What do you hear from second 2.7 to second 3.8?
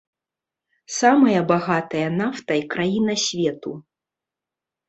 краіна свету.